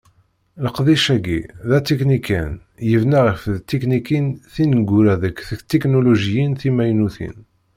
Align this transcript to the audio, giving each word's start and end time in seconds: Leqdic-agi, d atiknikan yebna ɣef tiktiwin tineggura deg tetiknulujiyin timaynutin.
Leqdic-agi, 0.63 1.39
d 1.69 1.71
atiknikan 1.77 2.51
yebna 2.89 3.19
ɣef 3.27 3.41
tiktiwin 3.67 4.27
tineggura 4.53 5.15
deg 5.23 5.35
tetiknulujiyin 5.47 6.53
timaynutin. 6.61 7.37